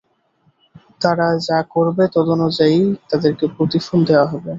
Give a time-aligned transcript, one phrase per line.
[1.01, 4.49] তারা যা করবে তদনুযায়ীই তাদেরকে প্রতিফল দেয়া হবে।